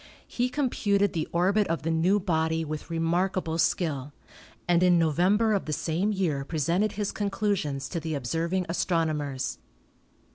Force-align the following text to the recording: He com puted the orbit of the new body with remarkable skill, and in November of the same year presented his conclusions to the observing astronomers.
He 0.27 0.49
com 0.49 0.71
puted 0.71 1.13
the 1.13 1.27
orbit 1.31 1.67
of 1.67 1.83
the 1.83 1.91
new 1.91 2.19
body 2.19 2.65
with 2.65 2.89
remarkable 2.89 3.59
skill, 3.59 4.13
and 4.67 4.81
in 4.81 4.97
November 4.97 5.53
of 5.53 5.65
the 5.65 5.73
same 5.73 6.11
year 6.11 6.43
presented 6.43 6.93
his 6.93 7.11
conclusions 7.11 7.87
to 7.89 7.99
the 7.99 8.15
observing 8.15 8.65
astronomers. 8.67 9.59